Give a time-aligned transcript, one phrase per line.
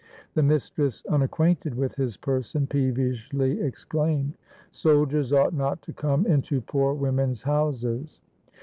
[0.33, 4.33] The mistress, unac quainted with his person, peevishly exclaimed,
[4.71, 8.19] "Sol diers ought not to come into poor women's houses."